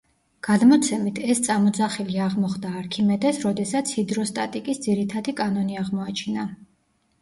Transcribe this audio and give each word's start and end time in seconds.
გადმოცემით, 0.45 1.21
ეს 1.33 1.41
წამოძახილი 1.49 2.17
აღმოხდა 2.29 2.73
არქიმედეს, 2.81 3.45
როდესაც 3.47 3.95
ჰიდროსტატიკის 4.01 4.85
ძირითადი 4.91 5.39
კანონი 5.45 5.83
აღმოაჩინა. 5.87 6.53